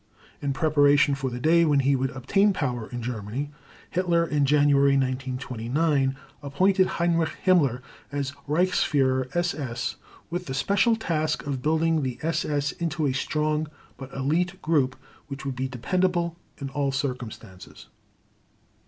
In 0.41 0.51
preparation 0.51 1.13
for 1.13 1.29
the 1.29 1.39
day 1.39 1.63
when 1.63 1.81
he 1.81 1.95
would 1.95 2.09
obtain 2.09 2.53
power 2.53 2.87
in 2.89 3.03
Germany, 3.03 3.51
Hitler 3.91 4.25
in 4.25 4.47
January 4.47 4.93
1929, 4.97 6.15
appointed 6.41 6.87
Heinrich 6.97 7.33
Himmler 7.45 7.81
as 8.11 8.31
Reichsführer 8.49 9.29
SS 9.35 9.97
with 10.31 10.47
the 10.47 10.55
special 10.55 10.95
task 10.95 11.45
of 11.45 11.61
building 11.61 12.01
the 12.01 12.17
SS 12.23 12.71
into 12.71 13.05
a 13.05 13.13
strong 13.13 13.67
but 13.97 14.11
elite 14.11 14.59
group 14.63 14.95
which 15.27 15.45
would 15.45 15.55
be 15.55 15.67
dependable 15.67 16.35
in 16.57 16.69
all 16.71 16.91
circumstances. 16.91 17.85